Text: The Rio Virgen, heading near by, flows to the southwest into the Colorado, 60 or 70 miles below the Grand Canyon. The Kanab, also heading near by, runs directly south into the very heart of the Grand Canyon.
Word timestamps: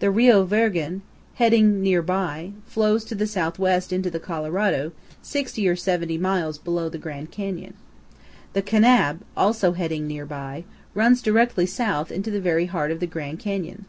The 0.00 0.10
Rio 0.10 0.44
Virgen, 0.44 1.02
heading 1.36 1.80
near 1.80 2.02
by, 2.02 2.50
flows 2.66 3.04
to 3.04 3.14
the 3.14 3.28
southwest 3.28 3.92
into 3.92 4.10
the 4.10 4.18
Colorado, 4.18 4.90
60 5.22 5.68
or 5.68 5.76
70 5.76 6.18
miles 6.18 6.58
below 6.58 6.88
the 6.88 6.98
Grand 6.98 7.30
Canyon. 7.30 7.74
The 8.52 8.62
Kanab, 8.62 9.20
also 9.36 9.74
heading 9.74 10.08
near 10.08 10.26
by, 10.26 10.64
runs 10.92 11.22
directly 11.22 11.66
south 11.66 12.10
into 12.10 12.32
the 12.32 12.40
very 12.40 12.66
heart 12.66 12.90
of 12.90 12.98
the 12.98 13.06
Grand 13.06 13.38
Canyon. 13.38 13.84